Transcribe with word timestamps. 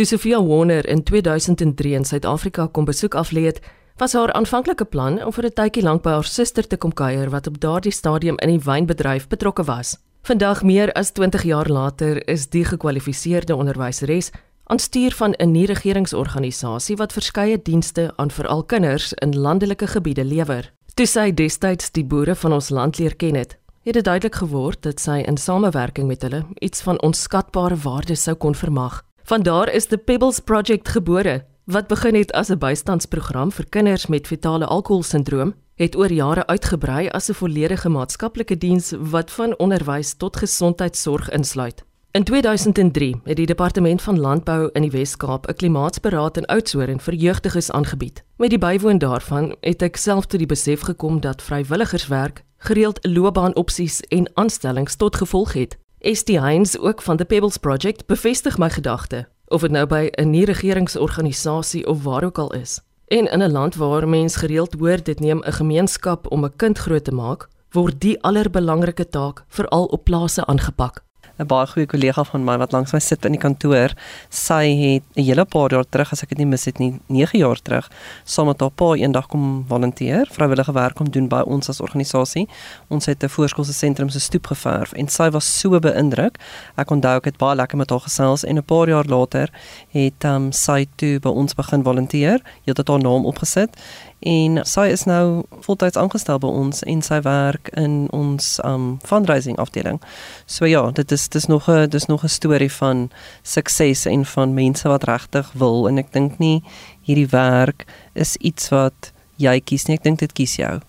Toe 0.00 0.08
Sofia 0.08 0.44
Warner 0.44 0.88
in 0.88 1.02
2003 1.02 1.94
in 1.94 2.04
Suid-Afrika 2.04 2.66
kom 2.72 2.86
besoek 2.88 3.14
aflê 3.20 3.42
het, 3.44 3.58
was 4.00 4.14
haar 4.16 4.32
aanvanklike 4.32 4.84
plan 4.88 5.18
om 5.24 5.32
vir 5.32 5.44
'n 5.44 5.52
tydjie 5.52 5.82
lank 5.82 6.02
by 6.02 6.10
haar 6.10 6.24
suster 6.24 6.66
te 6.66 6.76
kom 6.76 6.92
kuier 6.92 7.28
wat 7.30 7.46
op 7.46 7.60
daardie 7.60 7.92
stadium 7.92 8.38
in 8.38 8.48
die 8.48 8.64
wynbedryf 8.64 9.28
betrokke 9.28 9.64
was. 9.64 9.98
Vandag 10.22 10.62
meer 10.62 10.92
as 10.92 11.10
20 11.12 11.42
jaar 11.42 11.68
later 11.68 12.28
is 12.28 12.48
die 12.48 12.64
gekwalifiseerde 12.64 13.56
onderwyseres 13.56 14.30
aan 14.64 14.78
stuur 14.78 15.12
van 15.12 15.34
'n 15.38 15.50
nie-regeringsorganisasie 15.50 16.96
wat 16.96 17.12
verskeie 17.12 17.62
dienste 17.62 18.12
aan 18.16 18.30
veral 18.30 18.64
kinders 18.64 19.12
in 19.12 19.36
landelike 19.36 19.86
gebiede 19.86 20.24
lewer. 20.24 20.72
Toe 20.94 21.06
sy 21.06 21.34
destyds 21.34 21.90
die 21.90 22.04
boere 22.04 22.34
van 22.34 22.52
ons 22.52 22.70
land 22.70 22.98
leer 22.98 23.16
ken 23.16 23.34
het, 23.34 23.58
het 23.82 23.94
dit 23.94 24.04
duidelik 24.04 24.34
geword 24.34 24.82
dat 24.82 25.00
sy 25.00 25.22
in 25.26 25.36
samewerking 25.36 26.06
met 26.06 26.22
hulle 26.22 26.44
iets 26.58 26.80
van 26.80 27.02
onskatbare 27.02 27.76
waarde 27.76 28.14
sou 28.14 28.34
kon 28.34 28.54
vermag. 28.54 29.09
Vandaar 29.22 29.72
is 29.72 29.86
the 29.86 29.98
Pebbles 29.98 30.40
Project 30.40 30.88
gebore, 30.88 31.44
wat 31.64 31.86
begin 31.86 32.14
het 32.14 32.32
as 32.32 32.48
'n 32.50 32.58
bystandsprogram 32.58 33.52
vir 33.52 33.66
kinders 33.68 34.06
met 34.06 34.26
fetale 34.26 34.66
alkoholsindroom, 34.66 35.54
het 35.74 35.96
oor 35.96 36.12
jare 36.12 36.46
uitgebrei 36.46 37.08
as 37.08 37.28
'n 37.28 37.34
volledige 37.34 37.88
maatskaplike 37.88 38.58
diens 38.58 38.92
wat 38.98 39.30
van 39.30 39.58
onderwys 39.58 40.14
tot 40.14 40.36
gesondheidsorg 40.36 41.30
insluit. 41.30 41.84
In 42.12 42.24
2003 42.24 43.20
het 43.24 43.36
die 43.36 43.46
departement 43.46 44.02
van 44.02 44.20
landbou 44.20 44.70
in 44.72 44.82
die 44.82 44.90
Wes-Kaap 44.90 45.46
'n 45.46 45.54
klimaatsberaad 45.54 46.36
in 46.36 46.46
Oudtshoorn 46.46 47.00
vir 47.00 47.14
jeugdiges 47.14 47.70
aangebied. 47.70 48.24
Met 48.36 48.50
die 48.50 48.58
bywoon 48.58 48.98
daarvan 48.98 49.56
het 49.60 49.82
ek 49.82 49.96
self 49.96 50.26
tot 50.26 50.38
die 50.38 50.46
besef 50.46 50.80
gekom 50.80 51.20
dat 51.20 51.42
vrywilligerswerk 51.42 52.44
gereeld 52.58 53.06
loopbaanopsies 53.06 54.00
en 54.00 54.30
aanstellings 54.34 54.96
tot 54.96 55.16
gevolg 55.16 55.52
het. 55.52 55.78
ST 56.02 56.28
Heinz 56.28 56.76
ook 56.76 57.02
van 57.02 57.16
the 57.16 57.24
Pebbles 57.24 57.56
Project 57.56 58.06
bevestig 58.06 58.58
my 58.58 58.70
gedagte 58.70 59.28
of 59.46 59.60
dit 59.60 59.70
nou 59.70 59.86
by 59.86 60.08
'n 60.16 60.30
nie-regeringsorganisasie 60.30 61.86
of 61.86 62.02
waar 62.02 62.24
ook 62.24 62.38
al 62.38 62.54
is. 62.54 62.80
En 63.06 63.30
in 63.30 63.42
'n 63.42 63.52
land 63.52 63.74
waar 63.74 64.08
mense 64.08 64.38
gereeld 64.38 64.74
hoor 64.78 65.02
dit 65.02 65.20
neem 65.20 65.42
'n 65.44 65.52
gemeenskap 65.52 66.30
om 66.30 66.44
'n 66.44 66.56
kind 66.56 66.78
groot 66.78 67.04
te 67.04 67.12
maak, 67.12 67.48
word 67.70 68.00
die 68.00 68.22
allerbelangrike 68.22 69.08
taak 69.08 69.44
veral 69.48 69.84
op 69.84 70.04
plase 70.04 70.46
aangepak. 70.46 71.04
'n 71.40 71.46
baie 71.48 71.66
goeie 71.66 71.86
kollega 71.86 72.24
van 72.24 72.44
my 72.44 72.56
wat 72.60 72.72
langs 72.72 72.92
my 72.92 73.00
sit 73.00 73.24
in 73.24 73.32
die 73.32 73.40
kantoor, 73.40 73.94
sy 74.28 74.64
het 74.76 75.02
'n 75.16 75.24
hele 75.24 75.44
paar 75.44 75.70
jaar 75.70 75.84
terug, 75.88 76.12
as 76.12 76.22
ek 76.22 76.28
dit 76.30 76.38
nie 76.38 76.46
mis 76.46 76.64
het 76.64 76.78
nie, 76.78 77.00
9 77.08 77.38
jaar 77.38 77.56
terug, 77.62 77.88
saam 78.24 78.46
met 78.46 78.60
haar 78.60 78.70
pa 78.70 78.94
eendag 78.94 79.26
kom 79.28 79.64
volunteer, 79.68 80.26
vrywillige 80.30 80.72
werk 80.72 80.94
kom 80.94 81.10
doen 81.10 81.28
by 81.28 81.40
ons 81.46 81.68
as 81.68 81.80
organisasie. 81.80 82.48
Ons 82.88 83.06
het 83.06 83.22
'n 83.24 83.28
voorskoolse 83.28 83.72
sentrum 83.72 84.08
se 84.10 84.20
stoep 84.20 84.46
geverf 84.46 84.92
en 84.92 85.08
sy 85.08 85.30
was 85.30 85.60
so 85.60 85.78
beïndruk. 85.78 86.38
Ek 86.76 86.90
onthou 86.90 87.16
ek 87.16 87.24
het 87.24 87.38
baie 87.38 87.56
lekker 87.56 87.78
met 87.78 87.90
haar 87.90 88.00
gesels 88.00 88.44
en 88.44 88.56
'n 88.56 88.64
paar 88.64 88.88
jaar 88.88 89.04
later 89.04 89.48
het 89.88 90.24
um, 90.24 90.52
sy 90.52 90.86
toe 90.96 91.18
by 91.20 91.30
ons 91.30 91.54
begin 91.54 91.82
volunteer. 91.82 92.40
Jy 92.64 92.74
het 92.76 92.88
haar 92.88 93.00
naam 93.00 93.24
opgesit 93.24 93.76
en 94.20 94.60
sy 94.68 94.86
is 94.92 95.06
nou 95.08 95.44
voltyds 95.64 95.96
aangestel 95.96 96.38
by 96.42 96.48
ons 96.48 96.82
en 96.84 97.02
sy 97.02 97.20
werk 97.24 97.70
in 97.80 98.04
ons 98.16 98.58
um 98.64 98.98
fundraising 99.06 99.56
afdeling. 99.62 100.00
So 100.46 100.68
ja, 100.68 100.82
dit 100.90 101.12
is 101.12 101.28
dis 101.28 101.46
nog 101.46 101.68
'n 101.68 101.88
dis 101.88 102.06
nog 102.06 102.24
'n 102.24 102.28
storie 102.28 102.72
van 102.72 103.10
sukses 103.42 104.06
en 104.06 104.24
van 104.24 104.54
mense 104.54 104.88
wat 104.88 105.04
regtig 105.04 105.52
wil 105.52 105.88
en 105.88 105.98
ek 105.98 106.12
dink 106.12 106.38
nie 106.38 106.62
hierdie 107.02 107.28
werk 107.28 107.86
is 108.14 108.36
iets 108.36 108.68
wat 108.68 109.12
jy 109.36 109.60
kies 109.60 109.86
nie, 109.86 109.96
ek 109.96 110.02
dink 110.02 110.18
dit 110.18 110.32
kies 110.32 110.56
jou. 110.56 110.80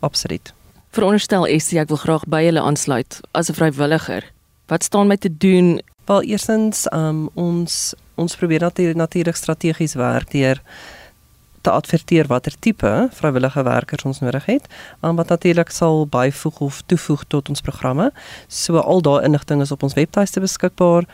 Absoluut. 0.00 0.52
Veronderstel 0.90 1.46
Essie 1.46 1.78
ek 1.78 1.88
wil 1.88 1.96
graag 1.96 2.24
by 2.26 2.42
julle 2.42 2.60
aansluit 2.60 3.20
as 3.32 3.48
'n 3.48 3.54
vrywilliger. 3.54 4.24
Wat 4.66 4.82
staan 4.82 5.06
my 5.06 5.16
te 5.16 5.36
doen? 5.36 5.80
Wel 6.06 6.22
eerstens 6.22 6.86
um 6.92 7.30
ons 7.34 7.94
ons 8.14 8.36
probeer 8.36 8.60
natuurlik 8.60 8.96
natuurlik 8.96 9.36
strategies 9.36 9.94
werk 9.94 10.30
deur 10.30 10.60
te 11.62 11.70
adverteer 11.70 12.26
watter 12.26 12.54
tipe 12.58 13.08
vrywillige 13.18 13.62
werkers 13.62 14.04
ons 14.04 14.20
nodig 14.20 14.44
het, 14.50 14.66
aan 15.00 15.16
wat 15.16 15.28
natuurlik 15.28 15.70
sal 15.70 16.06
byvoeg 16.06 16.60
of 16.60 16.82
toevoeg 16.86 17.24
tot 17.28 17.48
ons 17.48 17.60
programme. 17.60 18.10
So 18.48 18.78
al 18.78 19.02
daai 19.02 19.24
inligting 19.24 19.62
is 19.62 19.72
op 19.72 19.82
ons 19.82 19.94
webtuiste 19.98 20.42
beskikbaar 20.42 21.08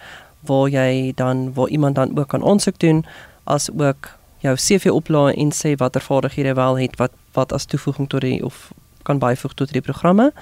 waar 0.49 0.69
jy 0.69 1.13
dan 1.17 1.53
waar 1.55 1.69
iemand 1.69 1.95
dan 1.95 2.19
ook 2.19 2.29
kan 2.29 2.45
aansoek 2.45 2.79
doen 2.79 3.05
as 3.45 3.71
ook 3.71 4.13
jou 4.45 4.55
CV 4.57 4.91
oplaai 4.91 5.35
en 5.35 5.51
sê 5.53 5.75
watter 5.77 6.03
vaardighede 6.03 6.55
wel 6.55 6.79
het 6.79 6.97
wat 6.97 7.13
wat 7.33 7.53
as 7.53 7.65
toevoeging 7.65 8.09
tot 8.09 8.21
die 8.21 8.45
of 8.45 8.71
kan 9.03 9.19
byvoeg 9.19 9.55
tot 9.55 9.73
die 9.73 9.83
programme. 9.83 10.33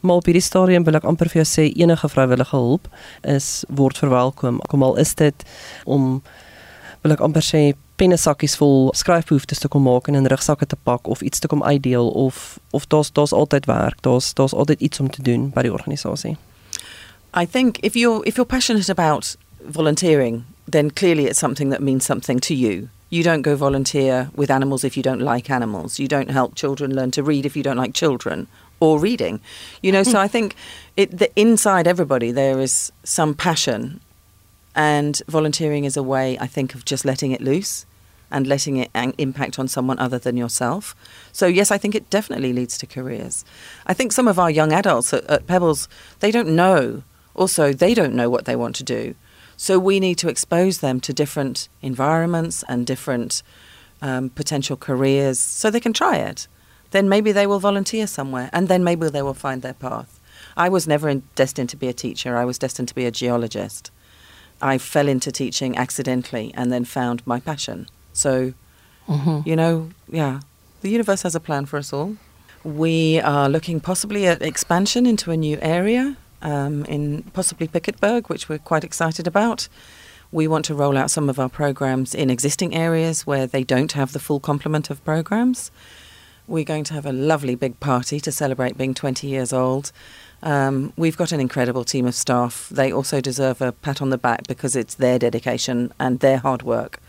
Maar 0.00 0.20
op 0.20 0.24
hierdie 0.24 0.42
stadium 0.42 0.84
wil 0.84 0.96
ek 0.98 1.04
amper 1.04 1.28
vir 1.28 1.42
jou 1.42 1.48
sê 1.50 1.66
enige 1.68 2.08
vrywillige 2.08 2.56
hulp 2.56 2.88
is 3.22 3.64
word 3.68 3.98
verwelkom. 3.98 4.60
Kom 4.70 4.82
al 4.86 4.96
is 5.02 5.14
dit 5.14 5.46
om 5.84 6.22
wil 7.04 7.14
ek 7.14 7.24
amper 7.26 7.44
sê 7.44 7.62
pennesakkies 7.96 8.56
vol 8.60 8.90
skryfbehoeftes 8.94 9.58
te 9.58 9.68
kom 9.68 9.82
maak 9.82 10.08
en 10.08 10.14
in 10.14 10.26
rugsakke 10.26 10.66
te 10.66 10.76
pak 10.82 11.06
of 11.06 11.22
iets 11.22 11.38
te 11.38 11.48
kom 11.48 11.62
uitdeel 11.62 12.08
of 12.08 12.58
of 12.70 12.86
daar's 12.86 13.12
daar's 13.12 13.32
altyd 13.32 13.66
werk. 13.66 14.02
Daar's 14.02 14.34
daar's 14.34 14.54
altyd 14.54 14.80
iets 14.80 15.00
om 15.00 15.10
te 15.10 15.22
doen 15.22 15.50
by 15.54 15.62
die 15.62 15.72
organisasie. 15.72 16.36
I 17.36 17.46
think 17.46 17.78
if 17.78 17.94
you're 17.94 18.26
if 18.26 18.36
you're 18.36 18.48
passionate 18.48 18.90
about 18.90 19.36
volunteering, 19.72 20.44
then 20.70 20.90
clearly 20.90 21.24
it's 21.24 21.38
something 21.38 21.70
that 21.70 21.80
means 21.80 22.04
something 22.04 22.40
to 22.40 22.54
you. 22.54 22.88
You 23.08 23.22
don't 23.22 23.42
go 23.42 23.56
volunteer 23.56 24.30
with 24.34 24.50
animals 24.50 24.84
if 24.84 24.96
you 24.96 25.02
don't 25.02 25.20
like 25.20 25.52
animals. 25.52 25.98
You 25.98 26.08
don't 26.08 26.30
help 26.30 26.54
children 26.54 26.94
learn 26.94 27.10
to 27.10 27.22
read 27.22 27.44
if 27.46 27.56
you 27.56 27.62
don't 27.62 27.76
like 27.82 27.92
children 27.94 28.48
or 28.80 28.98
reading. 28.98 29.40
You 29.82 29.92
know, 29.92 30.02
so 30.02 30.18
hmm. 30.18 30.24
I 30.24 30.28
think 30.28 30.54
it 30.96 31.18
the 31.18 31.30
inside 31.34 31.86
everybody 31.86 32.32
there 32.32 32.60
is 32.60 32.92
some 33.04 33.34
passion 33.34 34.00
And 34.76 35.20
volunteering 35.26 35.84
is 35.84 35.96
a 35.96 36.02
way, 36.02 36.38
I 36.38 36.46
think, 36.46 36.74
of 36.74 36.84
just 36.84 37.06
letting 37.06 37.32
it 37.32 37.40
loose 37.40 37.86
and 38.30 38.46
letting 38.46 38.76
it 38.76 38.90
impact 38.94 39.58
on 39.58 39.68
someone 39.68 39.98
other 39.98 40.18
than 40.18 40.36
yourself. 40.36 40.94
So, 41.32 41.46
yes, 41.46 41.70
I 41.70 41.78
think 41.78 41.94
it 41.94 42.10
definitely 42.10 42.52
leads 42.52 42.76
to 42.78 42.86
careers. 42.86 43.44
I 43.86 43.94
think 43.94 44.12
some 44.12 44.28
of 44.28 44.38
our 44.38 44.50
young 44.50 44.72
adults 44.72 45.14
at, 45.14 45.24
at 45.24 45.46
Pebbles, 45.46 45.88
they 46.20 46.30
don't 46.30 46.54
know. 46.54 47.02
Also, 47.34 47.72
they 47.72 47.94
don't 47.94 48.14
know 48.14 48.28
what 48.28 48.44
they 48.44 48.56
want 48.56 48.76
to 48.76 48.84
do. 48.84 49.14
So, 49.56 49.78
we 49.78 49.98
need 49.98 50.18
to 50.18 50.28
expose 50.28 50.80
them 50.80 51.00
to 51.00 51.12
different 51.14 51.68
environments 51.80 52.62
and 52.68 52.86
different 52.86 53.42
um, 54.02 54.28
potential 54.30 54.76
careers 54.76 55.38
so 55.38 55.70
they 55.70 55.80
can 55.80 55.94
try 55.94 56.16
it. 56.16 56.48
Then 56.90 57.08
maybe 57.08 57.32
they 57.32 57.46
will 57.46 57.60
volunteer 57.60 58.06
somewhere 58.06 58.50
and 58.52 58.68
then 58.68 58.84
maybe 58.84 59.08
they 59.08 59.22
will 59.22 59.34
find 59.34 59.62
their 59.62 59.74
path. 59.74 60.20
I 60.56 60.68
was 60.68 60.86
never 60.86 61.08
in, 61.08 61.22
destined 61.34 61.70
to 61.70 61.76
be 61.76 61.88
a 61.88 61.94
teacher, 61.94 62.36
I 62.36 62.44
was 62.44 62.58
destined 62.58 62.88
to 62.88 62.94
be 62.94 63.06
a 63.06 63.10
geologist. 63.10 63.90
I 64.60 64.78
fell 64.78 65.08
into 65.08 65.30
teaching 65.30 65.76
accidentally 65.76 66.52
and 66.54 66.72
then 66.72 66.84
found 66.84 67.26
my 67.26 67.40
passion. 67.40 67.88
So, 68.12 68.54
mm-hmm. 69.08 69.48
you 69.48 69.56
know, 69.56 69.90
yeah, 70.08 70.40
the 70.80 70.90
universe 70.90 71.22
has 71.22 71.34
a 71.34 71.40
plan 71.40 71.66
for 71.66 71.78
us 71.78 71.92
all. 71.92 72.16
We 72.64 73.20
are 73.20 73.48
looking 73.48 73.80
possibly 73.80 74.26
at 74.26 74.42
expansion 74.42 75.06
into 75.06 75.30
a 75.30 75.36
new 75.36 75.58
area 75.60 76.16
um, 76.42 76.84
in 76.86 77.22
possibly 77.32 77.68
Picketberg, 77.68 78.28
which 78.28 78.48
we're 78.48 78.58
quite 78.58 78.84
excited 78.84 79.26
about. 79.26 79.68
We 80.32 80.48
want 80.48 80.64
to 80.66 80.74
roll 80.74 80.96
out 80.96 81.10
some 81.10 81.28
of 81.28 81.38
our 81.38 81.48
programs 81.48 82.14
in 82.14 82.30
existing 82.30 82.74
areas 82.74 83.26
where 83.26 83.46
they 83.46 83.62
don't 83.62 83.92
have 83.92 84.12
the 84.12 84.18
full 84.18 84.40
complement 84.40 84.90
of 84.90 85.04
programs. 85.04 85.70
We're 86.48 86.64
going 86.64 86.84
to 86.84 86.94
have 86.94 87.06
a 87.06 87.12
lovely 87.12 87.54
big 87.54 87.80
party 87.80 88.20
to 88.20 88.30
celebrate 88.30 88.78
being 88.78 88.94
20 88.94 89.26
years 89.26 89.52
old. 89.52 89.90
Um, 90.42 90.92
we've 90.96 91.16
got 91.16 91.32
an 91.32 91.40
incredible 91.40 91.84
team 91.84 92.06
of 92.06 92.14
staff. 92.14 92.68
They 92.70 92.92
also 92.92 93.20
deserve 93.20 93.60
a 93.60 93.72
pat 93.72 94.00
on 94.00 94.10
the 94.10 94.18
back 94.18 94.46
because 94.46 94.76
it's 94.76 94.94
their 94.94 95.18
dedication 95.18 95.92
and 95.98 96.20
their 96.20 96.38
hard 96.38 96.62
work 96.62 97.00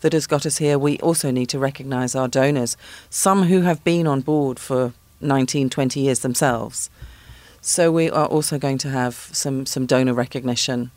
that 0.00 0.12
has 0.12 0.26
got 0.26 0.44
us 0.46 0.58
here. 0.58 0.78
We 0.78 0.98
also 0.98 1.30
need 1.30 1.48
to 1.50 1.58
recognise 1.58 2.14
our 2.14 2.28
donors, 2.28 2.76
some 3.08 3.44
who 3.44 3.60
have 3.62 3.82
been 3.84 4.06
on 4.06 4.20
board 4.20 4.58
for 4.58 4.92
19, 5.20 5.70
20 5.70 6.00
years 6.00 6.20
themselves. 6.20 6.90
So 7.60 7.92
we 7.92 8.10
are 8.10 8.26
also 8.26 8.58
going 8.58 8.78
to 8.78 8.90
have 8.90 9.14
some, 9.32 9.66
some 9.66 9.86
donor 9.86 10.14
recognition 10.14 10.90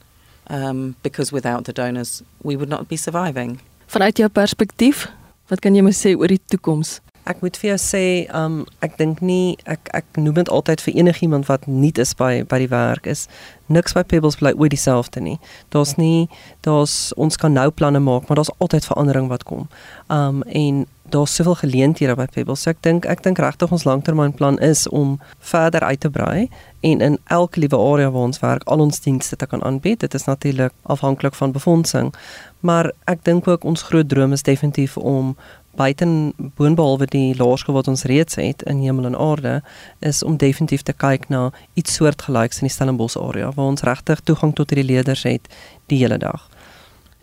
um, 0.48 0.96
because 1.04 1.32
without 1.32 1.66
the 1.66 1.74
donors, 1.74 2.24
we 2.42 2.56
would 2.56 2.70
not 2.70 2.88
be 2.88 2.98
surviving. 2.98 3.62
Vanuit 3.88 4.18
jou 4.18 4.30
perspektief, 4.30 5.06
wat 5.50 5.62
kan 5.62 5.76
jy 5.78 5.84
my 5.86 5.94
sê 5.94 6.16
oor 6.18 6.28
die 6.28 6.42
toekoms? 6.50 7.00
Ek 7.26 7.42
moet 7.42 7.58
vir 7.58 7.72
jou 7.72 7.78
sê, 7.82 8.06
um 8.38 8.60
ek 8.86 9.00
dink 9.00 9.22
nie 9.26 9.58
ek 9.66 9.90
ek 9.98 10.20
noem 10.22 10.38
dit 10.44 10.50
altyd 10.54 10.84
vir 10.86 10.98
enigiemand 11.02 11.48
wat 11.50 11.66
nuut 11.66 11.98
is 11.98 12.14
by 12.18 12.44
by 12.46 12.60
die 12.62 12.70
werk 12.70 13.10
is 13.10 13.26
niks 13.68 13.96
by 13.98 14.04
Pebbles 14.06 14.38
bly 14.38 14.52
ooit 14.54 14.76
dieselfde 14.76 15.24
nie. 15.26 15.40
Daar's 15.74 15.96
nie 15.98 16.28
daar's 16.68 17.14
ons 17.18 17.38
kan 17.42 17.54
nou 17.58 17.72
planne 17.74 18.00
maak, 18.00 18.28
maar 18.28 18.38
daar's 18.38 18.54
altyd 18.62 18.86
verandering 18.86 19.32
wat 19.34 19.48
kom. 19.50 19.66
Um 20.14 20.44
en 20.54 20.86
daar's 21.10 21.34
soveel 21.36 21.56
geleenthede 21.56 22.16
by 22.16 22.26
Pebbles. 22.30 22.62
So 22.62 22.70
ek 22.70 22.82
dink 22.86 23.10
ek 23.10 23.24
dink 23.26 23.42
regtig 23.42 23.74
ons 23.74 23.86
langtermynplan 23.90 24.62
is 24.62 24.86
om 24.88 25.18
verder 25.40 25.82
uit 25.82 26.00
te 26.06 26.10
brei 26.10 26.50
en 26.86 27.02
in 27.02 27.18
elke 27.34 27.60
liewe 27.60 27.78
area 27.78 28.12
waar 28.14 28.30
ons 28.30 28.42
werk 28.46 28.66
al 28.70 28.86
ons 28.86 29.02
dienste 29.02 29.36
te 29.36 29.50
kan 29.50 29.64
aanbied. 29.66 30.00
Dit 30.06 30.14
is 30.14 30.26
natuurlik 30.30 30.74
afhanklik 30.84 31.34
van 31.34 31.52
befondsing, 31.52 32.14
maar 32.62 32.92
ek 33.10 33.26
dink 33.26 33.48
ook 33.48 33.66
ons 33.66 33.90
groot 33.90 34.10
droom 34.10 34.34
is 34.34 34.46
definitief 34.46 34.98
om 34.98 35.34
buiten 35.76 36.34
boonbehalwe 36.38 37.06
die 37.12 37.36
laerskool 37.38 37.76
wat 37.76 37.88
ons 37.88 38.04
reeds 38.04 38.36
het 38.36 38.64
in 38.64 38.80
hemel 38.84 39.06
en 39.06 39.18
aarde 39.18 39.62
is 40.00 40.24
om 40.24 40.38
definitief 40.38 40.82
te 40.82 40.94
kyk 40.94 41.30
na 41.30 41.52
iets 41.74 41.94
soortgelyks 42.00 42.62
in 42.62 42.70
die 42.70 42.74
Stellenbosch 42.74 43.18
area 43.18 43.52
waar 43.56 43.74
ons 43.74 43.86
regtig 43.88 44.24
toegang 44.24 44.56
tot 44.56 44.70
hierdie 44.70 44.88
leerders 44.94 45.24
het 45.24 45.48
die 45.92 46.00
hele 46.02 46.18
dag. 46.18 46.50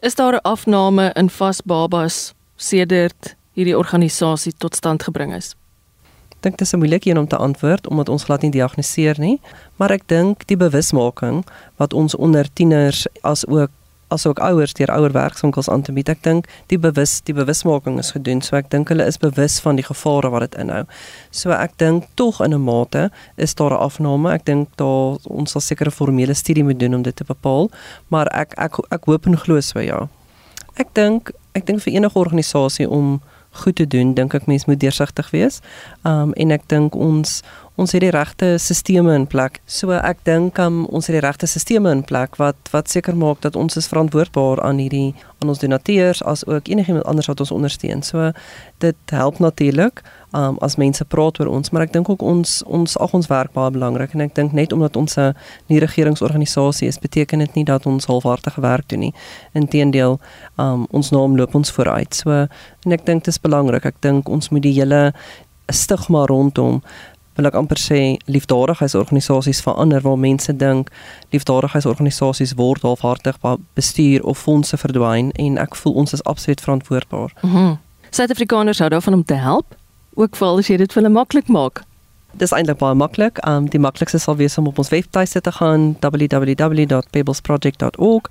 Is 0.01 0.15
daar 0.15 0.35
'n 0.35 0.43
afname 0.43 1.13
in 1.15 1.31
vas 1.31 1.61
babas 1.63 2.35
sedert 2.57 3.37
hierdie 3.53 3.79
organisasie 3.79 4.53
tot 4.59 4.77
stand 4.77 5.03
gebring 5.03 5.35
is? 5.35 5.55
Ek 6.31 6.41
dink 6.41 6.59
dit 6.59 6.67
is 6.67 6.73
'n 6.73 6.79
moeilike 6.79 7.11
een 7.11 7.19
om 7.19 7.29
te 7.29 7.37
antwoord 7.37 7.89
omdat 7.89 8.09
ons 8.09 8.25
glad 8.25 8.43
nie 8.43 8.51
diagnoseer 8.51 9.19
nie, 9.19 9.41
maar 9.77 9.91
ek 9.91 10.09
dink 10.09 10.47
die 10.47 10.57
bewusmaking 10.57 11.45
wat 11.77 11.93
ons 11.93 12.15
onder 12.15 12.53
tieners 12.53 13.07
as 13.23 13.47
ook 13.47 13.71
asook 14.13 14.41
ouers 14.45 14.75
deur 14.79 14.93
ouer 14.95 15.13
werkswinkels 15.13 15.69
aan 15.73 15.83
te 15.83 15.93
bied. 15.97 16.11
Ek 16.13 16.23
dink 16.23 16.49
die 16.73 16.79
bewus 16.79 17.21
die 17.27 17.35
bewusmaking 17.37 17.99
is 18.03 18.13
gedoen, 18.15 18.43
so 18.45 18.57
ek 18.59 18.71
dink 18.71 18.93
hulle 18.93 19.07
is 19.09 19.19
bewus 19.23 19.59
van 19.65 19.81
die 19.81 19.87
gevare 19.87 20.31
wat 20.33 20.47
dit 20.47 20.59
inhou. 20.65 20.85
So 21.31 21.55
ek 21.57 21.77
dink 21.83 22.09
tog 22.21 22.41
in 22.45 22.55
'n 22.55 22.65
mate 22.65 23.11
is 23.37 23.55
daar 23.55 23.73
'n 23.73 23.83
afname. 23.89 24.33
Ek 24.33 24.45
dink 24.45 24.69
daar 24.77 25.19
ons 25.25 25.51
sal 25.51 25.61
seker 25.61 25.87
'n 25.87 25.99
formele 25.99 26.35
studie 26.35 26.65
moet 26.65 26.79
doen 26.79 26.95
om 26.95 27.03
dit 27.03 27.17
te 27.17 27.25
bepaal, 27.25 27.71
maar 28.09 28.27
ek 28.33 28.55
ek 28.59 28.79
ek 28.91 29.05
hoop 29.05 29.27
en 29.27 29.37
glo 29.37 29.61
so 29.61 29.81
ja. 29.81 30.09
Ek 30.77 30.95
dink 30.95 31.33
ek 31.55 31.67
dink 31.67 31.81
vir 31.81 31.93
enige 31.95 32.19
organisasie 32.19 32.89
om 32.89 33.21
goed 33.53 33.77
te 33.77 33.87
doen, 33.87 34.15
dink 34.15 34.35
ek 34.35 34.47
mens 34.47 34.65
moet 34.65 34.81
deursigtig 34.81 35.31
wees. 35.31 35.61
Um 36.09 36.33
en 36.33 36.51
ek 36.51 36.69
dink 36.73 36.97
ons 36.97 37.41
ons 37.81 37.93
het 37.93 38.03
die 38.05 38.13
regte 38.13 38.59
stelsels 38.61 39.15
in 39.15 39.27
plek. 39.27 39.61
So 39.67 39.95
ek 39.97 40.21
dink 40.29 40.59
um, 40.61 40.83
ons 40.93 41.09
het 41.09 41.17
die 41.17 41.25
regte 41.25 41.49
stelsels 41.49 41.89
in 41.91 42.05
plek 42.05 42.37
wat 42.41 42.73
wat 42.73 42.91
seker 42.93 43.17
maak 43.17 43.41
dat 43.45 43.57
ons 43.57 43.77
is 43.81 43.89
verantwoordbaar 43.89 44.61
aan 44.63 44.81
hierdie 44.83 45.15
aan 45.41 45.53
ons 45.53 45.63
donateurs 45.63 46.23
as 46.23 46.45
ook 46.47 46.69
enigiemand 46.69 47.07
anders 47.09 47.31
wat 47.33 47.41
ons 47.41 47.55
ondersteun. 47.55 48.03
So 48.03 48.33
dit 48.85 49.17
help 49.17 49.39
natuurlik 49.39 50.03
um, 50.33 50.57
as 50.61 50.77
mense 50.77 51.05
praat 51.05 51.41
oor 51.41 51.51
ons, 51.53 51.71
maar 51.71 51.87
ek 51.87 51.93
dink 51.93 52.11
ook 52.13 52.23
ons 52.23 52.61
ons 52.67 52.97
ag 52.99 53.15
ons 53.15 53.29
werk 53.31 53.53
baie 53.57 53.73
belangrik 53.75 54.15
en 54.15 54.25
ek 54.25 54.35
dink 54.35 54.53
net 54.57 54.73
omdat 54.73 54.97
ons 54.97 55.19
'n 55.19 55.35
nie 55.69 55.81
regeringsorganisasie 55.81 56.89
is, 56.89 56.99
beteken 56.99 57.39
dit 57.39 57.55
nie 57.55 57.65
dat 57.65 57.87
ons 57.87 58.07
halfhartige 58.07 58.61
werk 58.61 58.89
doen 58.89 59.01
nie. 59.01 59.15
Inteendeel, 59.55 60.21
um, 60.59 60.87
ons 60.91 61.11
naam 61.11 61.37
loop 61.37 61.55
ons 61.55 61.71
vooruit. 61.71 62.15
So 62.15 62.31
en 62.85 62.93
ek 62.93 63.05
dink 63.05 63.25
dit 63.25 63.29
is 63.29 63.39
belangrik. 63.39 63.85
Ek 63.85 64.01
dink 64.01 64.29
ons 64.29 64.51
moet 64.51 64.63
die 64.63 64.75
hele 64.75 65.13
stigma 65.69 66.27
rondom 66.27 66.83
wil 67.37 67.49
ek 67.49 67.55
amper 67.57 67.81
sê 67.81 68.01
liefdadigheidsorganisasies 68.29 69.63
verander 69.65 70.03
waar 70.05 70.19
mense 70.19 70.53
dink 70.53 70.91
liefdadigheidsorganisasies 71.33 72.57
word 72.59 72.83
halfhartig 72.83 73.39
bestuur 73.75 74.25
of 74.29 74.39
fondse 74.39 74.77
verdwyn 74.77 75.33
en 75.41 75.57
ek 75.59 75.79
voel 75.81 75.95
ons 76.05 76.13
is 76.13 76.25
absoluut 76.25 76.61
verantwoordbaar. 76.61 77.33
Mm 77.43 77.79
Suid-Afrikaners 78.13 78.79
hou 78.79 78.91
daarvan 78.93 79.15
om 79.15 79.25
te 79.25 79.39
help, 79.41 79.73
ook 80.15 80.37
veral 80.37 80.59
as 80.59 80.69
jy 80.69 80.77
dit 80.77 80.93
vir 80.93 81.03
hulle 81.03 81.15
maklik 81.15 81.49
maak. 81.49 81.83
Dis 82.33 82.53
eintlik 82.57 82.79
baie 82.81 82.97
maklik. 82.97 83.37
Um 83.49 83.67
die 83.69 83.81
maklikste 83.81 84.19
sal 84.19 84.37
wees 84.37 84.59
om 84.59 84.67
op 84.71 84.79
ons 84.81 84.89
webtuiste 84.89 85.41
te 85.45 85.53
gaan 85.53 85.97
www.pebblesproject.org 86.01 88.23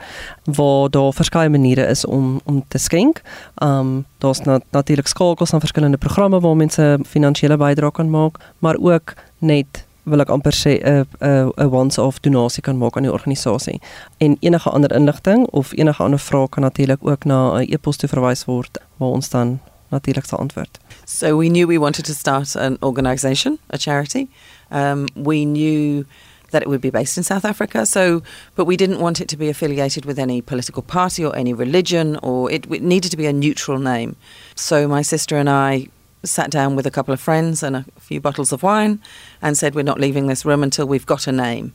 waar 0.57 0.89
daar 0.89 1.13
verskeie 1.13 1.49
maniere 1.49 1.85
is 1.85 2.05
om 2.05 2.41
om 2.45 2.63
te 2.67 2.77
skenk. 2.77 3.21
Um 3.61 4.05
daar's 4.17 4.41
nat 4.41 4.63
natuurlik 4.71 5.07
skakels 5.07 5.53
aan 5.53 5.59
verskillende 5.59 5.97
programme 5.97 6.39
waar 6.39 6.55
mense 6.55 6.99
finansiële 7.05 7.57
bydrae 7.57 7.91
kan 7.91 8.09
maak, 8.09 8.37
maar 8.59 8.75
ook 8.79 9.13
net 9.37 9.85
wil 10.03 10.19
ek 10.19 10.29
amper 10.33 10.53
sê 10.53 10.81
'n 10.81 11.05
'n 11.21 11.51
'n 11.57 11.69
once-off 11.69 12.19
donasie 12.19 12.63
kan 12.63 12.77
maak 12.77 12.97
aan 12.97 13.03
die 13.03 13.11
organisasie. 13.11 13.81
En 14.17 14.37
enige 14.39 14.69
ander 14.69 14.95
inligting 14.95 15.47
of 15.47 15.71
enige 15.77 16.03
ander 16.03 16.19
vrae 16.19 16.49
kan 16.49 16.63
natuurlik 16.63 16.99
ook 17.01 17.25
na 17.25 17.59
'n 17.59 17.65
e-pos 17.69 17.97
toe 17.97 18.09
verwys 18.09 18.45
word 18.45 18.79
waar 18.97 19.09
ons 19.09 19.29
dan 19.29 19.59
sal 19.91 20.39
antwoord. 20.39 20.79
So 21.05 21.37
we 21.37 21.49
knew 21.49 21.67
we 21.67 21.77
wanted 21.77 22.05
to 22.05 22.15
start 22.15 22.55
an 22.55 22.77
organisation, 22.81 23.59
a 23.69 23.77
charity. 23.77 24.29
Um, 24.71 25.07
we 25.15 25.45
knew 25.45 26.05
that 26.51 26.61
it 26.61 26.69
would 26.69 26.81
be 26.81 26.89
based 26.89 27.17
in 27.17 27.23
South 27.23 27.45
Africa. 27.45 27.85
So, 27.85 28.23
but 28.55 28.65
we 28.65 28.77
didn't 28.77 28.99
want 28.99 29.21
it 29.21 29.27
to 29.29 29.37
be 29.37 29.49
affiliated 29.49 30.05
with 30.05 30.19
any 30.19 30.41
political 30.41 30.83
party 30.83 31.25
or 31.25 31.35
any 31.35 31.53
religion, 31.53 32.17
or 32.21 32.51
it, 32.51 32.69
it 32.71 32.81
needed 32.81 33.09
to 33.11 33.17
be 33.17 33.25
a 33.25 33.33
neutral 33.33 33.79
name. 33.79 34.15
So 34.55 34.87
my 34.87 35.01
sister 35.01 35.37
and 35.37 35.49
I 35.49 35.87
sat 36.23 36.51
down 36.51 36.75
with 36.75 36.85
a 36.85 36.91
couple 36.91 37.13
of 37.13 37.19
friends 37.19 37.63
and 37.63 37.75
a 37.75 37.85
few 37.99 38.21
bottles 38.21 38.51
of 38.51 38.63
wine, 38.63 38.99
and 39.41 39.57
said 39.57 39.75
we're 39.75 39.83
not 39.83 39.99
leaving 39.99 40.27
this 40.27 40.45
room 40.45 40.63
until 40.63 40.85
we've 40.85 41.05
got 41.05 41.27
a 41.27 41.31
name. 41.31 41.73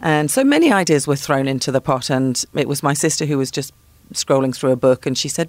And 0.00 0.30
so 0.30 0.42
many 0.42 0.72
ideas 0.72 1.06
were 1.06 1.16
thrown 1.16 1.46
into 1.46 1.70
the 1.70 1.80
pot, 1.80 2.10
and 2.10 2.42
it 2.54 2.68
was 2.68 2.82
my 2.82 2.94
sister 2.94 3.26
who 3.26 3.38
was 3.38 3.50
just 3.50 3.72
scrolling 4.12 4.54
through 4.54 4.72
a 4.72 4.76
book, 4.76 5.06
and 5.06 5.16
she 5.16 5.28
said, 5.28 5.48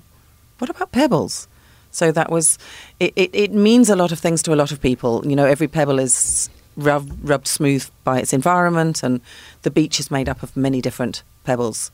"What 0.60 0.70
about 0.70 0.92
pebbles?" 0.92 1.48
So 1.96 2.12
that 2.12 2.30
was, 2.30 2.58
it, 3.00 3.14
it, 3.16 3.30
it, 3.34 3.52
means 3.54 3.90
a 3.90 3.96
lot 3.96 4.12
of 4.12 4.20
things 4.20 4.42
to 4.44 4.54
a 4.54 4.56
lot 4.56 4.72
of 4.72 4.82
people. 4.82 5.26
You 5.26 5.36
know, 5.36 5.46
every 5.46 5.68
pebble 5.68 6.00
is 6.00 6.50
rub, 6.76 7.10
rubbed 7.24 7.48
smooth 7.48 7.90
by 8.04 8.20
its 8.20 8.34
environment, 8.34 9.02
and 9.02 9.22
the 9.62 9.72
beach 9.72 10.00
is 10.00 10.12
made 10.12 10.28
up 10.28 10.44
of 10.44 10.56
many 10.58 10.82
different 10.82 11.24
pebbles. 11.46 11.92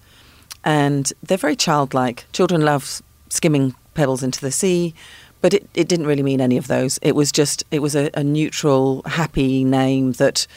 And 0.63 1.12
they're 1.21 1.38
very 1.38 1.56
childlike. 1.56 2.25
Children 2.33 2.62
love 2.62 3.01
skimming 3.30 3.75
pebbles 3.94 4.24
into 4.24 4.42
the 4.42 4.51
sea, 4.51 4.94
but 5.39 5.53
it, 5.53 5.69
it 5.74 5.88
didn't 5.88 6.07
really 6.07 6.24
mean 6.24 6.42
any 6.42 6.57
of 6.57 6.68
those. 6.68 6.98
It 7.01 7.15
was 7.15 7.31
just, 7.31 7.63
it 7.71 7.80
was 7.80 7.95
a, 7.95 8.09
a 8.13 8.24
neutral, 8.24 9.03
happy 9.06 9.63
name 9.63 10.13
that 10.13 10.48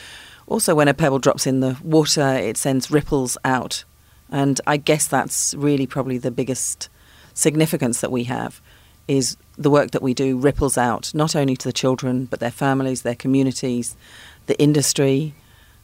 also, 0.46 0.74
when 0.74 0.88
a 0.88 0.94
pebble 0.94 1.18
drops 1.18 1.46
in 1.46 1.60
the 1.60 1.76
water, 1.82 2.34
it 2.34 2.56
sends 2.56 2.90
ripples 2.90 3.38
out. 3.44 3.84
And 4.30 4.60
I 4.66 4.76
guess 4.76 5.06
that's 5.06 5.54
really 5.54 5.86
probably 5.86 6.18
the 6.18 6.30
biggest 6.30 6.88
significance 7.32 8.00
that 8.00 8.12
we 8.12 8.24
have 8.24 8.60
is 9.08 9.36
the 9.56 9.70
work 9.70 9.92
that 9.92 10.02
we 10.02 10.14
do 10.14 10.36
ripples 10.36 10.76
out 10.76 11.14
not 11.14 11.36
only 11.36 11.56
to 11.56 11.68
the 11.68 11.72
children 11.72 12.24
but 12.26 12.40
their 12.40 12.50
families, 12.50 13.02
their 13.02 13.14
communities, 13.14 13.96
the 14.46 14.58
industry, 14.60 15.34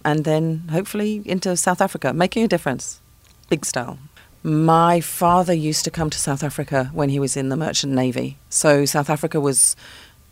and 0.04 0.24
then 0.24 0.68
hopefully 0.70 1.22
into 1.24 1.56
South 1.56 1.80
Africa, 1.80 2.12
making 2.12 2.44
a 2.44 2.48
difference, 2.48 3.00
big 3.48 3.64
style. 3.64 3.98
My 4.42 5.00
father 5.00 5.52
used 5.52 5.84
to 5.84 5.90
come 5.90 6.08
to 6.08 6.18
South 6.18 6.42
Africa 6.42 6.90
when 6.94 7.10
he 7.10 7.20
was 7.20 7.36
in 7.36 7.50
the 7.50 7.56
Merchant 7.56 7.92
Navy. 7.92 8.38
So 8.48 8.86
South 8.86 9.10
Africa 9.10 9.38
was 9.38 9.76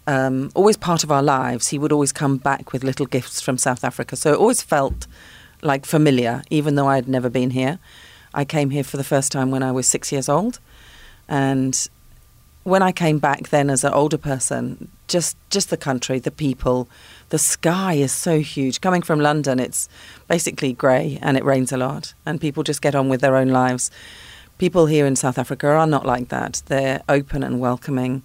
um, 0.06 0.50
always 0.54 0.78
part 0.78 1.04
of 1.04 1.12
our 1.12 1.22
lives. 1.22 1.68
He 1.68 1.78
would 1.78 1.92
always 1.92 2.12
come 2.12 2.38
back 2.38 2.72
with 2.72 2.82
little 2.82 3.04
gifts 3.04 3.42
from 3.42 3.58
South 3.58 3.84
Africa. 3.84 4.16
So 4.16 4.32
it 4.32 4.38
always 4.38 4.62
felt 4.62 5.06
like 5.60 5.84
familiar, 5.84 6.42
even 6.48 6.74
though 6.74 6.88
I 6.88 6.96
had 6.96 7.08
never 7.08 7.28
been 7.28 7.50
here. 7.50 7.78
I 8.32 8.46
came 8.46 8.70
here 8.70 8.84
for 8.84 8.96
the 8.96 9.04
first 9.04 9.30
time 9.30 9.50
when 9.50 9.62
I 9.62 9.72
was 9.72 9.86
six 9.86 10.10
years 10.10 10.28
old. 10.28 10.58
And 11.28 11.88
when 12.68 12.82
I 12.82 12.92
came 12.92 13.18
back 13.18 13.48
then 13.48 13.70
as 13.70 13.82
an 13.82 13.92
older 13.92 14.18
person, 14.18 14.90
just 15.08 15.36
just 15.50 15.70
the 15.70 15.76
country, 15.76 16.18
the 16.18 16.30
people, 16.30 16.88
the 17.30 17.38
sky 17.38 17.94
is 17.94 18.12
so 18.12 18.40
huge. 18.40 18.80
Coming 18.80 19.02
from 19.02 19.20
London, 19.20 19.58
it's 19.58 19.88
basically 20.28 20.74
grey 20.74 21.18
and 21.22 21.36
it 21.36 21.44
rains 21.44 21.72
a 21.72 21.78
lot, 21.78 22.14
and 22.26 22.40
people 22.40 22.62
just 22.62 22.82
get 22.82 22.94
on 22.94 23.08
with 23.08 23.20
their 23.20 23.36
own 23.36 23.48
lives. 23.48 23.90
People 24.58 24.86
here 24.86 25.06
in 25.06 25.16
South 25.16 25.38
Africa 25.38 25.68
are 25.68 25.86
not 25.86 26.04
like 26.04 26.28
that. 26.28 26.62
They're 26.66 27.02
open 27.08 27.42
and 27.42 27.58
welcoming, 27.58 28.22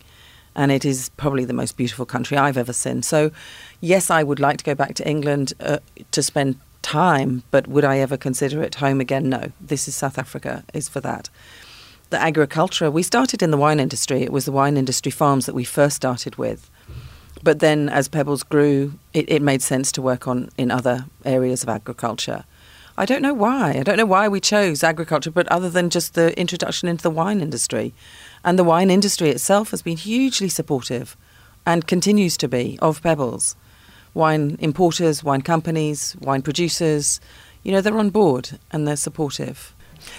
and 0.56 0.72
it 0.72 0.84
is 0.84 1.10
probably 1.16 1.46
the 1.46 1.54
most 1.54 1.78
beautiful 1.78 2.06
country 2.06 2.38
I've 2.38 2.58
ever 2.58 2.74
seen. 2.74 3.02
So, 3.02 3.32
yes, 3.80 4.10
I 4.10 4.24
would 4.24 4.40
like 4.40 4.58
to 4.58 4.64
go 4.64 4.76
back 4.76 4.96
to 4.96 5.08
England 5.08 5.54
uh, 5.60 5.78
to 6.12 6.22
spend 6.22 6.60
time, 6.82 7.44
but 7.52 7.68
would 7.68 7.86
I 7.86 8.00
ever 8.00 8.18
consider 8.18 8.62
it 8.62 8.76
home 8.76 9.00
again? 9.00 9.30
No. 9.30 9.52
This 9.62 9.88
is 9.88 9.96
South 9.96 10.18
Africa, 10.18 10.64
is 10.74 10.90
for 10.90 11.00
that 11.02 11.30
the 12.14 12.22
agriculture, 12.22 12.92
we 12.92 13.02
started 13.02 13.42
in 13.42 13.50
the 13.50 13.58
wine 13.58 13.80
industry. 13.80 14.22
It 14.22 14.32
was 14.32 14.46
the 14.46 14.52
wine 14.52 14.78
industry 14.78 15.12
farms 15.12 15.48
that 15.48 15.56
we 15.56 15.64
first 15.64 15.96
started 15.96 16.36
with. 16.36 16.70
But 17.42 17.60
then 17.60 17.90
as 17.90 18.08
Pebbles 18.08 18.44
grew, 18.44 18.94
it, 19.14 19.26
it 19.30 19.42
made 19.42 19.64
sense 19.64 19.92
to 19.94 20.02
work 20.02 20.28
on 20.28 20.50
in 20.56 20.70
other 20.70 21.06
areas 21.26 21.64
of 21.64 21.70
agriculture. 21.70 22.46
I 23.00 23.06
don't 23.06 23.24
know 23.24 23.34
why. 23.34 23.72
I 23.72 23.82
don't 23.82 23.98
know 23.98 24.06
why 24.06 24.28
we 24.28 24.40
chose 24.40 24.84
agriculture, 24.84 25.32
but 25.32 25.48
other 25.48 25.72
than 25.72 25.90
just 25.90 26.14
the 26.14 26.40
introduction 26.40 26.88
into 26.88 27.02
the 27.02 27.10
wine 27.10 27.42
industry. 27.42 27.96
And 28.46 28.60
the 28.60 28.64
wine 28.64 28.92
industry 28.92 29.30
itself 29.30 29.72
has 29.72 29.82
been 29.82 29.98
hugely 29.98 30.50
supportive 30.50 31.18
and 31.66 31.88
continues 31.88 32.38
to 32.38 32.48
be 32.48 32.78
of 32.80 33.02
Pebbles. 33.02 33.56
Wine 34.14 34.56
importers, 34.60 35.24
wine 35.24 35.42
companies, 35.42 36.16
wine 36.22 36.44
producers, 36.44 37.20
you 37.64 37.72
know, 37.72 37.82
they're 37.82 37.98
on 37.98 38.12
board 38.12 38.60
and 38.70 38.88
they're 38.88 38.96
supportive. 38.96 39.74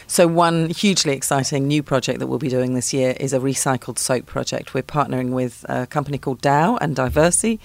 So, 0.06 0.26
one 0.26 0.70
hugely 0.70 1.14
exciting 1.14 1.66
new 1.66 1.82
project 1.82 2.18
that 2.18 2.26
we'll 2.26 2.38
be 2.38 2.48
doing 2.48 2.74
this 2.74 2.92
year 2.92 3.14
is 3.18 3.32
a 3.32 3.38
recycled 3.38 3.98
soap 3.98 4.26
project. 4.26 4.74
We're 4.74 4.82
partnering 4.82 5.30
with 5.30 5.64
a 5.68 5.86
company 5.86 6.18
called 6.18 6.40
Dow 6.40 6.76
and 6.80 6.94
Diversi 6.94 7.58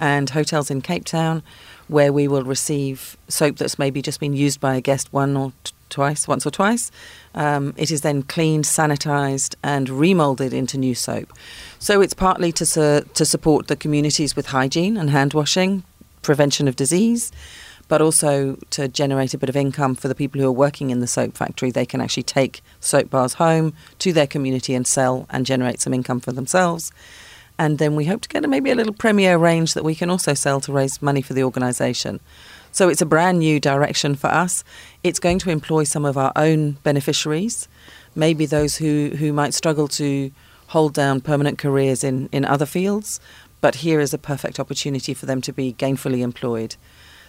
and 0.00 0.30
hotels 0.30 0.70
in 0.70 0.80
Cape 0.80 1.04
Town, 1.04 1.42
where 1.88 2.12
we 2.12 2.26
will 2.26 2.44
receive 2.44 3.16
soap 3.28 3.56
that's 3.56 3.78
maybe 3.78 4.02
just 4.02 4.20
been 4.20 4.32
used 4.32 4.60
by 4.60 4.74
a 4.74 4.80
guest 4.80 5.12
one 5.12 5.36
or 5.36 5.52
t- 5.64 5.72
twice, 5.90 6.26
once 6.26 6.46
or 6.46 6.50
twice. 6.50 6.90
Um, 7.34 7.74
it 7.76 7.90
is 7.90 8.00
then 8.00 8.22
cleaned, 8.22 8.64
sanitized, 8.64 9.54
and 9.62 9.88
remolded 9.88 10.52
into 10.52 10.78
new 10.78 10.94
soap. 10.94 11.32
So, 11.78 12.00
it's 12.00 12.14
partly 12.14 12.52
to, 12.52 12.66
su- 12.66 13.06
to 13.14 13.24
support 13.24 13.68
the 13.68 13.76
communities 13.76 14.34
with 14.34 14.46
hygiene 14.46 14.96
and 14.96 15.10
hand 15.10 15.34
washing, 15.34 15.84
prevention 16.22 16.68
of 16.68 16.76
disease 16.76 17.32
but 17.92 18.00
also 18.00 18.56
to 18.70 18.88
generate 18.88 19.34
a 19.34 19.38
bit 19.38 19.50
of 19.50 19.54
income 19.54 19.94
for 19.94 20.08
the 20.08 20.14
people 20.14 20.40
who 20.40 20.46
are 20.46 20.50
working 20.66 20.88
in 20.88 21.00
the 21.00 21.06
soap 21.06 21.36
factory. 21.36 21.70
They 21.70 21.84
can 21.84 22.00
actually 22.00 22.22
take 22.22 22.62
soap 22.80 23.10
bars 23.10 23.34
home 23.34 23.74
to 23.98 24.14
their 24.14 24.26
community 24.26 24.74
and 24.74 24.86
sell 24.86 25.26
and 25.28 25.44
generate 25.44 25.78
some 25.82 25.92
income 25.92 26.18
for 26.18 26.32
themselves. 26.32 26.90
And 27.58 27.76
then 27.76 27.94
we 27.94 28.06
hope 28.06 28.22
to 28.22 28.30
get 28.30 28.48
maybe 28.48 28.70
a 28.70 28.74
little 28.74 28.94
premier 28.94 29.36
range 29.36 29.74
that 29.74 29.84
we 29.84 29.94
can 29.94 30.08
also 30.08 30.32
sell 30.32 30.58
to 30.62 30.72
raise 30.72 31.02
money 31.02 31.20
for 31.20 31.34
the 31.34 31.44
organisation. 31.44 32.20
So 32.70 32.88
it's 32.88 33.02
a 33.02 33.12
brand 33.14 33.40
new 33.40 33.60
direction 33.60 34.14
for 34.14 34.28
us. 34.28 34.64
It's 35.04 35.20
going 35.20 35.38
to 35.40 35.50
employ 35.50 35.84
some 35.84 36.06
of 36.06 36.16
our 36.16 36.32
own 36.34 36.78
beneficiaries. 36.84 37.68
maybe 38.14 38.46
those 38.46 38.76
who, 38.76 39.10
who 39.18 39.34
might 39.34 39.52
struggle 39.52 39.86
to 39.88 40.30
hold 40.68 40.94
down 40.94 41.20
permanent 41.20 41.58
careers 41.58 42.02
in, 42.02 42.30
in 42.32 42.46
other 42.46 42.64
fields, 42.64 43.20
but 43.60 43.74
here 43.84 44.00
is 44.00 44.14
a 44.14 44.18
perfect 44.32 44.58
opportunity 44.58 45.12
for 45.12 45.26
them 45.26 45.42
to 45.42 45.52
be 45.52 45.74
gainfully 45.74 46.22
employed. 46.22 46.76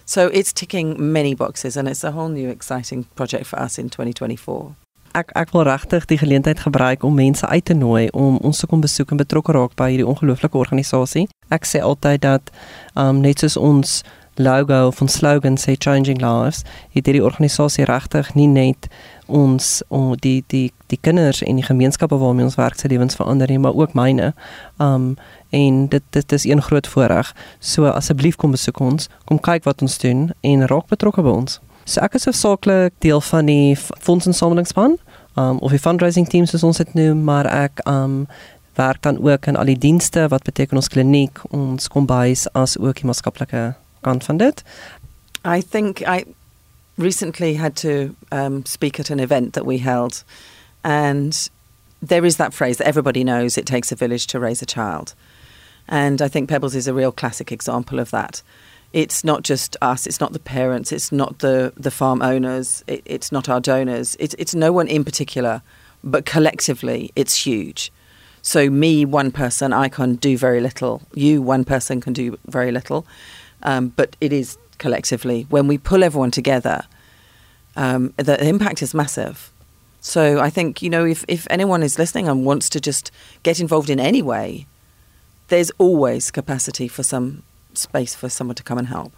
So 0.04 0.28
it's 0.32 0.52
ticking 0.52 1.12
many 1.12 1.34
boxes 1.34 1.76
and 1.76 1.88
it's 1.88 2.04
a 2.04 2.12
whole 2.12 2.28
new 2.28 2.50
exciting 2.50 3.06
project 3.14 3.46
for 3.46 3.58
us 3.58 3.78
in 3.78 3.88
2024. 3.88 4.74
Ek 5.14 5.30
ek 5.38 5.52
wil 5.54 5.62
regtig 5.68 6.08
die 6.10 6.18
geleentheid 6.18 6.60
gebruik 6.60 7.04
om 7.06 7.14
mense 7.14 7.46
uit 7.46 7.64
te 7.64 7.74
nooi 7.74 8.08
om 8.12 8.36
ons 8.42 8.58
te 8.58 8.66
kom 8.66 8.82
besoek 8.82 9.14
en 9.14 9.20
betrokke 9.22 9.54
raak 9.54 9.76
by 9.78 9.92
hierdie 9.92 10.08
ongelooflike 10.10 10.58
organisasie. 10.58 11.28
Ek 11.54 11.64
sê 11.70 11.80
altyd 11.80 12.24
dat 12.26 12.50
um 12.98 13.22
net 13.22 13.44
soos 13.44 13.56
ons 13.56 14.02
logo 14.36 14.90
van 14.90 15.08
slogan 15.08 15.56
sê 15.56 15.76
changing 15.78 16.18
lives, 16.18 16.64
het 16.90 17.06
hierdie 17.06 17.22
organisasie 17.22 17.86
regtig 17.86 18.34
nie 18.34 18.50
net 18.50 18.90
ons 19.26 19.82
om 19.88 20.14
die 20.20 20.44
die 20.46 20.72
die 20.86 20.98
kinders 21.00 21.42
en 21.42 21.56
die 21.56 21.64
gemeenskappe 21.64 22.16
waarmee 22.16 22.44
ons 22.44 22.58
werk 22.60 22.78
se 22.78 22.88
lewens 22.88 23.14
verander 23.14 23.48
nie, 23.48 23.58
maar 23.58 23.74
ook 23.74 23.94
myne. 23.94 24.34
Um 24.78 25.16
en 25.50 25.86
dit 25.88 26.02
dit 26.10 26.32
is 26.32 26.44
een 26.44 26.62
groot 26.62 26.86
voorreg. 26.86 27.34
So 27.58 27.86
asseblief 27.86 28.36
kom 28.36 28.50
besoek 28.50 28.80
ons, 28.80 29.08
kom 29.24 29.40
kyk 29.40 29.64
wat 29.64 29.82
ons 29.82 29.98
doen 29.98 30.32
en 30.40 30.66
raak 30.66 30.88
betrokke 30.88 31.22
by 31.22 31.30
ons. 31.30 31.60
So 31.84 32.00
ek 32.00 32.14
is 32.14 32.24
hoofsaaklik 32.24 32.94
deel 32.98 33.20
van 33.20 33.46
die 33.46 33.76
fondsinsamelingspan, 33.76 34.98
um 35.36 35.58
of 35.58 35.70
die 35.70 35.82
fundraising 35.82 36.28
team 36.28 36.46
soos 36.46 36.64
ons 36.64 36.82
dit 36.82 36.94
noem, 36.94 37.24
maar 37.24 37.46
ek 37.46 37.84
um 37.88 38.26
werk 38.74 39.02
dan 39.02 39.20
ook 39.22 39.46
in 39.46 39.56
al 39.56 39.70
die 39.70 39.78
dienste 39.78 40.28
wat 40.28 40.42
beteken 40.42 40.76
ons 40.76 40.88
kliniek, 40.90 41.38
ons 41.54 41.88
kombuis 41.88 42.48
as 42.52 42.78
ook 42.78 42.98
die 43.02 43.06
maatskaplike 43.06 43.74
kant 44.02 44.24
van 44.24 44.36
dit. 44.36 44.64
I 45.46 45.62
think 45.62 46.00
I 46.00 46.24
recently 46.96 47.54
had 47.54 47.76
to 47.76 48.14
um, 48.32 48.64
speak 48.64 49.00
at 49.00 49.10
an 49.10 49.20
event 49.20 49.54
that 49.54 49.66
we 49.66 49.78
held, 49.78 50.24
and 50.82 51.48
there 52.02 52.24
is 52.24 52.36
that 52.36 52.54
phrase 52.54 52.78
that 52.78 52.86
everybody 52.86 53.24
knows: 53.24 53.58
"It 53.58 53.66
takes 53.66 53.92
a 53.92 53.96
village 53.96 54.26
to 54.28 54.40
raise 54.40 54.62
a 54.62 54.66
child." 54.66 55.14
And 55.88 56.22
I 56.22 56.28
think 56.28 56.48
Pebbles 56.48 56.74
is 56.74 56.88
a 56.88 56.94
real 56.94 57.12
classic 57.12 57.52
example 57.52 57.98
of 57.98 58.10
that. 58.10 58.42
It's 58.92 59.24
not 59.24 59.42
just 59.42 59.76
us, 59.82 60.06
it's 60.06 60.20
not 60.20 60.32
the 60.32 60.38
parents, 60.38 60.92
it's 60.92 61.10
not 61.10 61.40
the, 61.40 61.72
the 61.76 61.90
farm 61.90 62.22
owners, 62.22 62.84
it, 62.86 63.02
it's 63.04 63.32
not 63.32 63.48
our 63.48 63.60
donors, 63.60 64.16
it's, 64.20 64.34
it's 64.38 64.54
no 64.54 64.72
one 64.72 64.86
in 64.86 65.04
particular, 65.04 65.62
but 66.04 66.24
collectively 66.24 67.10
it's 67.16 67.44
huge. 67.44 67.92
So, 68.40 68.70
me, 68.70 69.04
one 69.04 69.32
person, 69.32 69.72
I 69.72 69.88
can 69.88 70.16
do 70.16 70.36
very 70.36 70.60
little. 70.60 71.02
You, 71.14 71.42
one 71.42 71.64
person, 71.64 72.00
can 72.00 72.12
do 72.12 72.38
very 72.46 72.70
little. 72.70 73.06
Um, 73.64 73.88
but 73.96 74.16
it 74.20 74.32
is 74.32 74.58
collectively. 74.78 75.46
When 75.48 75.66
we 75.66 75.78
pull 75.78 76.04
everyone 76.04 76.30
together, 76.30 76.82
um, 77.76 78.12
the 78.16 78.42
impact 78.46 78.82
is 78.82 78.94
massive. 78.94 79.50
So, 80.00 80.38
I 80.38 80.50
think, 80.50 80.82
you 80.82 80.90
know, 80.90 81.06
if, 81.06 81.24
if 81.28 81.46
anyone 81.48 81.82
is 81.82 81.98
listening 81.98 82.28
and 82.28 82.44
wants 82.44 82.68
to 82.70 82.80
just 82.80 83.10
get 83.42 83.58
involved 83.58 83.88
in 83.88 83.98
any 83.98 84.20
way, 84.20 84.66
there's 85.48 85.70
always 85.78 86.30
capacity 86.30 86.88
for 86.88 87.02
some 87.02 87.42
space 87.72 88.14
for 88.14 88.28
someone 88.28 88.54
to 88.56 88.62
come 88.62 88.78
and 88.78 88.88
help. 88.88 89.12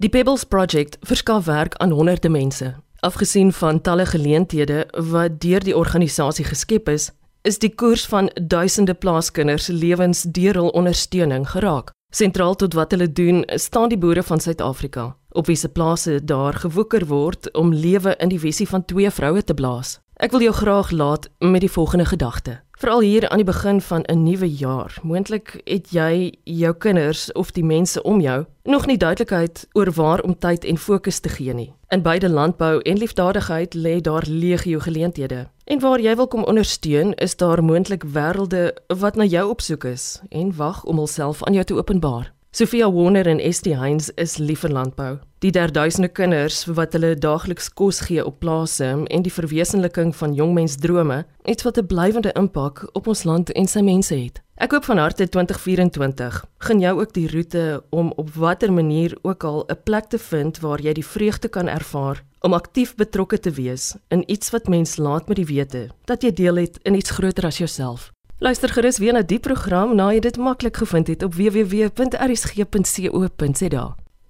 Die 0.00 0.08
Pebbles 0.08 0.44
Project 0.44 0.96
verskaf 1.02 1.44
werk 1.44 1.74
aan 1.76 1.90
honderde 1.90 2.28
mense. 2.28 2.74
Afgesien 3.00 3.52
van 3.52 3.80
talle 3.80 4.06
geleenthede 4.06 4.86
wat 4.92 5.40
deur 5.40 5.60
die 5.60 5.76
organisasie 5.76 6.44
geskep 6.44 6.88
is, 6.88 7.10
is 7.42 7.58
die 7.58 7.74
koers 7.74 8.06
van 8.06 8.30
duisende 8.34 8.94
plaaskinders 8.94 9.64
se 9.64 9.72
lewens 9.72 10.22
deur 10.22 10.54
hul 10.54 10.68
ondersteuning 10.68 11.50
geraak. 11.50 11.90
Sentraal 12.10 12.54
tot 12.56 12.72
wat 12.72 12.90
hulle 12.90 13.12
doen, 13.12 13.42
staan 13.46 13.88
die 13.88 13.98
boere 13.98 14.22
van 14.22 14.40
Suid-Afrika, 14.40 15.16
op 15.30 15.46
wie 15.46 15.56
se 15.56 15.68
plase 15.68 16.24
daar 16.24 16.54
gewoeker 16.54 17.04
word 17.06 17.50
om 17.52 17.74
lewe 17.74 18.14
in 18.16 18.28
die 18.32 18.40
visie 18.40 18.68
van 18.68 18.84
twee 18.84 19.10
vroue 19.10 19.44
te 19.44 19.54
blaas. 19.54 19.98
Ek 20.16 20.32
wil 20.32 20.40
jou 20.40 20.54
graag 20.56 20.90
laat 20.90 21.28
met 21.38 21.60
die 21.60 21.70
volgende 21.70 22.08
gedagte. 22.08 22.62
Veral 22.78 23.00
hier 23.00 23.28
aan 23.28 23.40
die 23.42 23.46
begin 23.46 23.80
van 23.80 24.02
'n 24.02 24.22
nuwe 24.22 24.56
jaar. 24.56 24.98
Moontlik 25.02 25.60
het 25.64 25.90
jy 25.90 26.34
jou 26.44 26.74
kinders 26.74 27.32
of 27.32 27.50
die 27.50 27.64
mense 27.64 28.02
om 28.02 28.20
jou 28.20 28.46
nog 28.62 28.86
nie 28.86 28.96
duidelikheid 28.96 29.68
oor 29.72 29.92
waar 29.92 30.20
om 30.20 30.38
tyd 30.38 30.64
en 30.64 30.78
fokus 30.78 31.18
te 31.18 31.28
gee 31.28 31.54
nie. 31.54 31.72
In 31.88 32.02
beide 32.02 32.28
landbou 32.28 32.80
en 32.80 32.96
liefdadigheid 32.96 33.74
lê 33.74 34.00
daar 34.00 34.24
legio 34.28 34.78
geleenthede. 34.78 35.48
En 35.64 35.80
waar 35.80 36.00
jy 36.00 36.16
wil 36.16 36.28
kom 36.28 36.44
ondersteun, 36.44 37.14
is 37.14 37.36
daar 37.36 37.64
moontlik 37.64 38.04
wêrelde 38.04 38.74
wat 38.86 39.16
na 39.16 39.24
jou 39.24 39.48
op 39.48 39.60
soek 39.60 39.84
is 39.84 40.20
en 40.28 40.56
wag 40.56 40.84
om 40.84 40.96
hulself 40.96 41.44
aan 41.44 41.52
jou 41.52 41.64
te 41.64 41.74
openbaar. 41.74 42.32
Sophia 42.58 42.90
Warner 42.90 43.26
en 43.26 43.38
Estie 43.38 43.76
Heinz 43.78 44.08
is 44.18 44.32
lief 44.42 44.64
vir 44.64 44.72
landbou. 44.74 45.12
Die 45.44 45.52
derduisende 45.54 46.08
kinders 46.10 46.64
wat 46.66 46.96
hulle 46.96 47.12
daagliks 47.14 47.68
kos 47.70 48.00
gee 48.08 48.24
op 48.26 48.40
plase 48.42 48.88
en 48.98 49.22
die 49.22 49.30
verwesenliking 49.30 50.10
van 50.18 50.34
jongmensdrome, 50.34 51.20
iets 51.46 51.62
wat 51.62 51.78
'n 51.78 51.86
blywende 51.86 52.32
impak 52.34 52.82
op 52.98 53.06
ons 53.06 53.22
land 53.22 53.52
en 53.52 53.66
sy 53.66 53.80
mense 53.80 54.14
het. 54.14 54.42
Ek 54.56 54.72
hoop 54.72 54.84
van 54.84 54.98
harte 54.98 55.28
2024 55.28 56.44
gaan 56.58 56.80
jou 56.80 57.00
ook 57.00 57.12
die 57.12 57.30
roete 57.30 57.84
om 57.90 58.12
op 58.16 58.34
watter 58.34 58.72
manier 58.72 59.16
ook 59.22 59.44
al 59.44 59.64
'n 59.68 59.82
plek 59.84 60.08
te 60.08 60.18
vind 60.18 60.58
waar 60.58 60.80
jy 60.80 60.92
die 60.92 61.06
vreugde 61.06 61.48
kan 61.48 61.68
ervaar 61.68 62.24
om 62.40 62.52
aktief 62.52 62.94
betrokke 62.94 63.38
te 63.38 63.50
wees 63.50 63.96
in 64.08 64.30
iets 64.30 64.50
wat 64.50 64.68
mens 64.68 64.96
laat 64.96 65.28
met 65.28 65.36
die 65.36 65.46
wete 65.46 65.88
dat 66.04 66.22
jy 66.22 66.32
deel 66.32 66.56
het 66.56 66.78
in 66.82 66.94
iets 66.94 67.10
groter 67.10 67.44
as 67.46 67.58
jouself. 67.58 68.17
Luister 68.38 68.68
gerus 68.68 68.98
weer 68.98 69.12
na 69.12 69.22
die 69.26 69.40
program 69.42 69.96
na 69.98 70.12
jy 70.14 70.20
dit 70.22 70.36
maklik 70.38 70.76
gevind 70.78 71.08
het 71.10 71.22
op 71.26 71.34
www.rsg.co.za. 71.34 71.96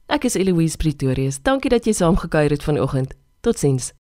Ek 0.09 0.25
is 0.25 0.35
Eloise 0.41 0.81
Pretorius. 0.81 1.43
Dankie 1.45 1.69
dat 1.69 1.85
jy 1.85 1.93
saamgekuier 1.93 2.50
het 2.57 2.65
vanoggend. 2.65 3.12
Totsiens. 3.45 3.98